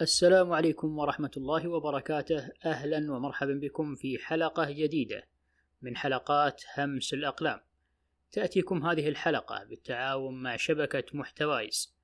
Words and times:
السلام 0.00 0.52
عليكم 0.52 0.98
ورحمة 0.98 1.30
الله 1.36 1.68
وبركاته. 1.68 2.50
أهلا 2.64 3.12
ومرحبا 3.12 3.52
بكم 3.52 3.94
في 3.94 4.18
حلقة 4.18 4.70
جديدة 4.70 5.28
من 5.82 5.96
حلقات 5.96 6.62
همس 6.78 7.14
الأقلام. 7.14 7.60
تأتيكم 8.32 8.86
هذه 8.86 9.08
الحلقة 9.08 9.64
بالتعاون 9.64 10.42
مع 10.42 10.56
شبكة 10.56 11.04
محتوايز. 11.12 11.94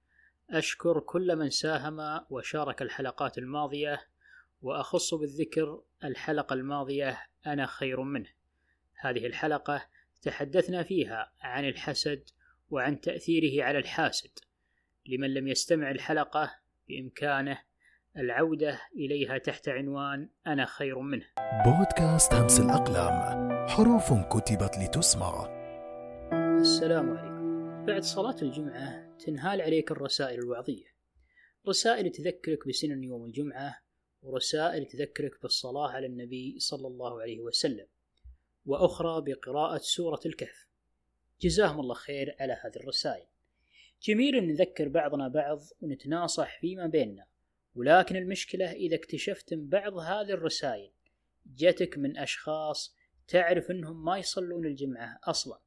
أشكر 0.51 1.01
كل 1.01 1.37
من 1.37 1.51
ساهم 1.51 2.25
وشارك 2.31 2.83
الحلقات 2.83 3.39
الماضية 3.39 4.01
وأخص 4.63 5.15
بالذكر 5.15 5.83
الحلقة 6.05 6.55
الماضية 6.55 7.27
أنا 7.47 7.67
خير 7.67 8.03
منه. 8.03 8.31
هذه 9.01 9.27
الحلقة 9.27 9.87
تحدثنا 10.23 10.83
فيها 10.83 11.33
عن 11.41 11.69
الحسد 11.69 12.31
وعن 12.71 13.01
تأثيره 13.01 13.65
على 13.65 13.79
الحاسد. 13.79 14.31
لمن 15.07 15.35
لم 15.35 15.49
يستمع 15.49 15.91
الحلقة 15.91 16.55
بإمكانه 16.89 17.70
العودة 18.17 18.81
إليها 18.97 19.39
تحت 19.39 19.69
عنوان 19.69 20.29
أنا 20.47 20.67
خير 20.67 20.99
منه. 20.99 21.27
بودكاست 21.65 22.35
همس 22.35 22.61
الأقلام 22.61 23.51
حروف 23.69 24.13
كتبت 24.13 24.79
لتسمع. 24.79 25.47
السلام 26.61 27.11
عليكم. 27.11 27.87
بعد 27.87 28.03
صلاة 28.03 28.37
الجمعة 28.43 29.17
تنهال 29.17 29.61
عليك 29.61 29.91
الرسائل 29.91 30.39
الوعظية. 30.39 30.87
رسائل 31.69 32.11
تذكرك 32.11 32.69
بسنن 32.69 33.05
يوم 33.05 33.25
الجمعة 33.25 33.77
ورسائل 34.23 34.87
تذكرك 34.87 35.43
بالصلاة 35.43 35.91
على 35.91 36.07
النبي 36.07 36.57
صلى 36.59 36.87
الله 36.87 37.21
عليه 37.21 37.41
وسلم 37.41 37.87
وأخرى 38.67 39.21
بقراءة 39.21 39.79
سورة 39.79 40.21
الكهف. 40.27 40.67
جزاهم 41.41 41.81
الله 41.81 41.95
خير 41.95 42.37
على 42.41 42.53
هذه 42.53 42.77
الرسائل. 42.77 43.27
جميل 44.03 44.37
أن 44.37 44.47
نذكر 44.49 44.89
بعضنا 44.89 45.29
بعض 45.29 45.61
ونتناصح 45.81 46.61
فيما 46.61 46.87
بيننا. 46.87 47.30
ولكن 47.75 48.17
المشكلة 48.17 48.73
إذا 48.73 48.97
اكتشفت 48.97 49.55
من 49.55 49.69
بعض 49.69 49.93
هذه 49.93 50.31
الرسائل 50.31 50.93
جتك 51.47 51.99
من 51.99 52.19
أشخاص 52.19 52.97
تعرف 53.29 53.71
أنهم 53.71 54.05
ما 54.05 54.19
يصلون 54.19 54.67
الجمعة 54.67 55.21
أصلا 55.25 55.61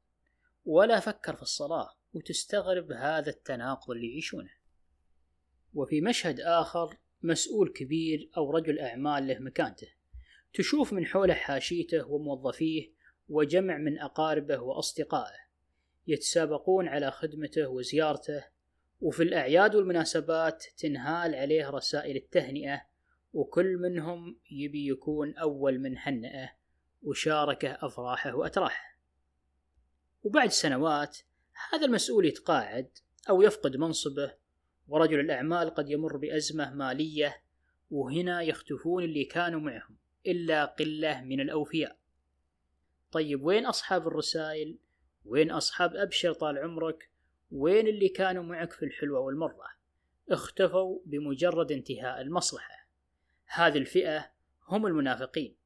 ولا 0.64 1.00
فكر 1.00 1.36
في 1.36 1.42
الصلاة 1.42 1.90
وتستغرب 2.12 2.92
هذا 2.92 3.30
التناقض 3.30 3.90
اللي 3.90 4.10
يعيشونه. 4.10 4.50
وفي 5.74 6.00
مشهد 6.00 6.40
آخر 6.40 6.96
مسؤول 7.22 7.72
كبير 7.72 8.30
أو 8.36 8.50
رجل 8.50 8.78
أعمال 8.78 9.26
له 9.26 9.38
مكانته 9.38 9.88
تشوف 10.54 10.92
من 10.92 11.06
حوله 11.06 11.34
حاشيته 11.34 12.10
وموظفيه 12.10 12.92
وجمع 13.28 13.78
من 13.78 13.98
أقاربه 13.98 14.58
وأصدقائه 14.58 15.44
يتسابقون 16.06 16.88
على 16.88 17.10
خدمته 17.10 17.68
وزيارته 17.68 18.44
وفي 19.00 19.22
الأعياد 19.22 19.74
والمناسبات 19.74 20.64
تنهال 20.76 21.34
عليه 21.34 21.70
رسائل 21.70 22.16
التهنئة 22.16 22.82
وكل 23.32 23.76
منهم 23.76 24.38
يبي 24.50 24.88
يكون 24.88 25.34
أول 25.34 25.78
من 25.78 25.98
هنئه 25.98 26.50
وشاركه 27.02 27.78
أفراحه 27.82 28.34
وأتراحه 28.34 28.98
وبعد 30.22 30.50
سنوات 30.50 31.18
هذا 31.72 31.86
المسؤول 31.86 32.26
يتقاعد 32.26 32.88
أو 33.28 33.42
يفقد 33.42 33.76
منصبه 33.76 34.34
ورجل 34.88 35.20
الأعمال 35.20 35.70
قد 35.70 35.90
يمر 35.90 36.16
بأزمة 36.16 36.74
مالية 36.74 37.42
وهنا 37.90 38.42
يختفون 38.42 39.04
اللي 39.04 39.24
كانوا 39.24 39.60
معهم 39.60 39.96
إلا 40.26 40.64
قلة 40.64 41.20
من 41.20 41.40
الأوفياء 41.40 41.96
طيب 43.12 43.44
وين 43.44 43.66
أصحاب 43.66 44.06
الرسائل؟ 44.06 44.78
وين 45.24 45.50
أصحاب 45.50 45.96
أبشر 45.96 46.32
طال 46.32 46.58
عمرك؟ 46.58 47.10
وين 47.54 47.86
اللي 47.86 48.08
كانوا 48.08 48.42
معك 48.42 48.72
في 48.72 48.84
الحلوة 48.84 49.20
والمرة؟ 49.20 49.68
اختفوا 50.30 51.00
بمجرد 51.06 51.72
انتهاء 51.72 52.20
المصلحة. 52.20 52.88
هذه 53.46 53.78
الفئة 53.78 54.30
هم 54.68 54.86
المنافقين. 54.86 55.56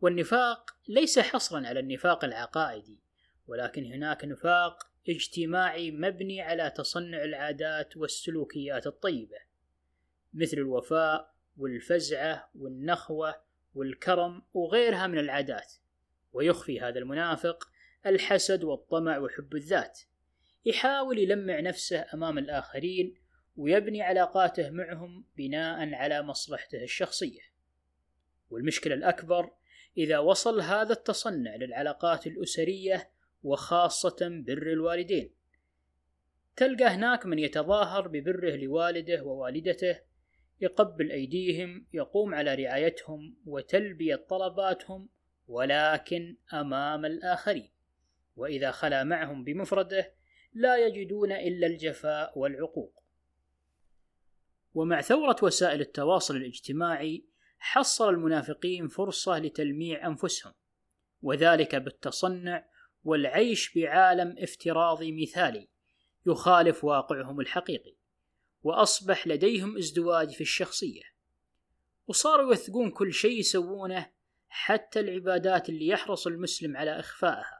والنفاق 0.00 0.70
ليس 0.88 1.18
حصرا 1.18 1.66
على 1.66 1.80
النفاق 1.80 2.24
العقائدي 2.24 3.00
ولكن 3.46 3.84
هناك 3.84 4.24
نفاق 4.24 4.90
اجتماعي 5.08 5.90
مبني 5.90 6.40
على 6.40 6.70
تصنع 6.76 7.24
العادات 7.24 7.96
والسلوكيات 7.96 8.86
الطيبة 8.86 9.38
مثل 10.34 10.56
الوفاء 10.56 11.34
والفزعة 11.58 12.50
والنخوة 12.54 13.34
والكرم 13.74 14.42
وغيرها 14.54 15.06
من 15.06 15.18
العادات. 15.18 15.72
ويخفي 16.32 16.80
هذا 16.80 16.98
المنافق 16.98 17.68
الحسد 18.06 18.64
والطمع 18.64 19.18
وحب 19.18 19.54
الذات. 19.54 20.00
يحاول 20.64 21.18
يلمع 21.18 21.60
نفسه 21.60 22.06
أمام 22.14 22.38
الآخرين 22.38 23.14
ويبني 23.56 24.02
علاقاته 24.02 24.70
معهم 24.70 25.24
بناء 25.36 25.94
على 25.94 26.22
مصلحته 26.22 26.82
الشخصية. 26.82 27.40
والمشكلة 28.50 28.94
الأكبر 28.94 29.50
إذا 29.98 30.18
وصل 30.18 30.60
هذا 30.60 30.92
التصنع 30.92 31.56
للعلاقات 31.56 32.26
الأسرية 32.26 33.10
وخاصة 33.42 34.16
بر 34.20 34.72
الوالدين. 34.72 35.30
تلقى 36.56 36.84
هناك 36.84 37.26
من 37.26 37.38
يتظاهر 37.38 38.08
ببره 38.08 38.56
لوالده 38.56 39.22
ووالدته 39.22 40.00
يقبل 40.60 41.10
أيديهم 41.10 41.86
يقوم 41.92 42.34
على 42.34 42.54
رعايتهم 42.54 43.36
وتلبية 43.46 44.16
طلباتهم 44.16 45.08
ولكن 45.48 46.36
أمام 46.52 47.04
الآخرين. 47.04 47.70
وإذا 48.36 48.70
خلا 48.70 49.04
معهم 49.04 49.44
بمفرده 49.44 50.19
لا 50.52 50.86
يجدون 50.86 51.32
إلا 51.32 51.66
الجفاء 51.66 52.38
والعقوق. 52.38 53.02
ومع 54.74 55.00
ثورة 55.00 55.36
وسائل 55.42 55.80
التواصل 55.80 56.36
الاجتماعي 56.36 57.24
حصل 57.58 58.08
المنافقين 58.08 58.88
فرصة 58.88 59.38
لتلميع 59.38 60.06
أنفسهم، 60.06 60.52
وذلك 61.22 61.76
بالتصنع 61.76 62.66
والعيش 63.04 63.74
بعالم 63.74 64.34
افتراضي 64.38 65.22
مثالي 65.22 65.68
يخالف 66.26 66.84
واقعهم 66.84 67.40
الحقيقي، 67.40 67.96
وأصبح 68.62 69.26
لديهم 69.26 69.76
ازدواج 69.76 70.30
في 70.30 70.40
الشخصية، 70.40 71.02
وصاروا 72.06 72.50
يوثقون 72.50 72.90
كل 72.90 73.12
شيء 73.12 73.38
يسوونه 73.38 74.10
حتى 74.48 75.00
العبادات 75.00 75.68
اللي 75.68 75.86
يحرص 75.86 76.26
المسلم 76.26 76.76
على 76.76 77.00
إخفائها 77.00 77.59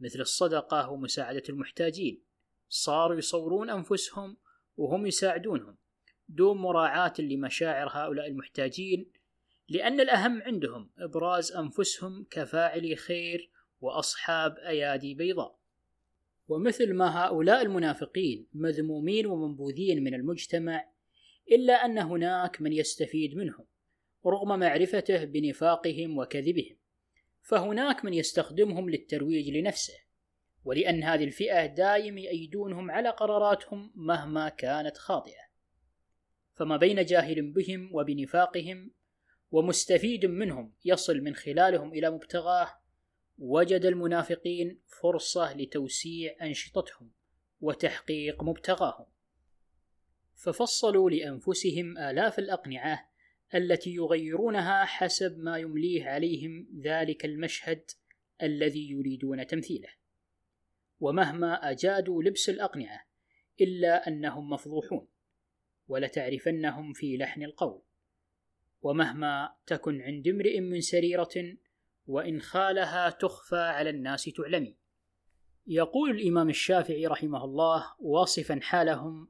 مثل 0.00 0.20
الصدقة 0.20 0.90
ومساعدة 0.90 1.42
المحتاجين. 1.48 2.22
صاروا 2.68 3.16
يصورون 3.16 3.70
أنفسهم 3.70 4.36
وهم 4.76 5.06
يساعدونهم. 5.06 5.76
دون 6.28 6.58
مراعاة 6.58 7.12
لمشاعر 7.18 7.88
هؤلاء 7.92 8.26
المحتاجين 8.26 9.12
لأن 9.68 10.00
الأهم 10.00 10.42
عندهم 10.42 10.90
إبراز 10.98 11.52
أنفسهم 11.52 12.26
كفاعلي 12.30 12.96
خير 12.96 13.50
وأصحاب 13.80 14.58
أيادي 14.58 15.14
بيضاء. 15.14 15.58
ومثل 16.48 16.94
ما 16.94 17.24
هؤلاء 17.24 17.62
المنافقين 17.62 18.46
مذمومين 18.52 19.26
ومنبوذين 19.26 20.04
من 20.04 20.14
المجتمع 20.14 20.92
إلا 21.52 21.72
أن 21.72 21.98
هناك 21.98 22.60
من 22.60 22.72
يستفيد 22.72 23.36
منهم 23.36 23.66
رغم 24.26 24.58
معرفته 24.58 25.24
بنفاقهم 25.24 26.18
وكذبهم. 26.18 26.81
فهناك 27.42 28.04
من 28.04 28.14
يستخدمهم 28.14 28.90
للترويج 28.90 29.48
لنفسه 29.48 29.94
ولأن 30.64 31.02
هذه 31.02 31.24
الفئة 31.24 31.66
دايم 31.66 32.18
يأيدونهم 32.18 32.90
على 32.90 33.08
قراراتهم 33.08 33.92
مهما 33.94 34.48
كانت 34.48 34.96
خاطئة. 34.96 35.42
فما 36.54 36.76
بين 36.76 37.04
جاهل 37.04 37.52
بهم 37.52 37.90
وبنفاقهم 37.92 38.90
ومستفيد 39.50 40.26
منهم 40.26 40.74
يصل 40.84 41.20
من 41.20 41.34
خلالهم 41.34 41.92
إلى 41.92 42.10
مبتغاه 42.10 42.68
وجد 43.38 43.84
المنافقين 43.84 44.80
فرصة 45.02 45.56
لتوسيع 45.56 46.36
أنشطتهم 46.42 47.12
وتحقيق 47.60 48.42
مبتغاهم. 48.42 49.06
ففصلوا 50.34 51.10
لأنفسهم 51.10 51.98
آلاف 51.98 52.38
الأقنعة 52.38 53.11
التي 53.54 53.94
يغيرونها 53.94 54.84
حسب 54.84 55.38
ما 55.38 55.58
يمليه 55.58 56.04
عليهم 56.04 56.80
ذلك 56.84 57.24
المشهد 57.24 57.90
الذي 58.42 58.90
يريدون 58.90 59.46
تمثيله. 59.46 59.88
ومهما 61.00 61.70
أجادوا 61.70 62.22
لبس 62.22 62.48
الأقنعة 62.48 63.00
إلا 63.60 64.08
أنهم 64.08 64.50
مفضوحون 64.50 65.08
ولتعرفنهم 65.88 66.92
في 66.92 67.16
لحن 67.16 67.42
القول. 67.42 67.82
ومهما 68.82 69.54
تكن 69.66 70.02
عند 70.02 70.28
امرئ 70.28 70.60
من 70.60 70.80
سريرة 70.80 71.56
وإن 72.06 72.40
خالها 72.40 73.10
تخفى 73.10 73.56
على 73.56 73.90
الناس 73.90 74.24
تعلمي. 74.24 74.76
يقول 75.66 76.10
الإمام 76.10 76.48
الشافعي 76.48 77.06
رحمه 77.06 77.44
الله 77.44 77.94
واصفا 78.00 78.60
حالهم 78.62 79.28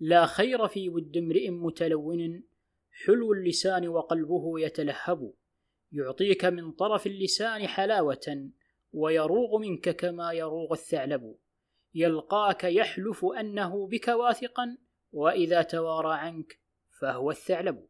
لا 0.00 0.26
خير 0.26 0.68
في 0.68 0.88
ود 0.88 1.16
امرئ 1.16 1.50
متلون 1.50 2.42
حلو 3.04 3.32
اللسان 3.32 3.88
وقلبه 3.88 4.60
يتلهب. 4.60 5.32
يعطيك 5.92 6.44
من 6.44 6.72
طرف 6.72 7.06
اللسان 7.06 7.66
حلاوة 7.66 8.50
ويروغ 8.92 9.58
منك 9.58 9.96
كما 9.96 10.32
يروغ 10.32 10.72
الثعلب. 10.72 11.36
يلقاك 11.94 12.64
يحلف 12.64 13.24
أنه 13.40 13.88
بك 13.88 14.08
واثقا 14.08 14.78
وإذا 15.12 15.62
توارى 15.62 16.14
عنك 16.14 16.60
فهو 17.00 17.30
الثعلب. 17.30 17.86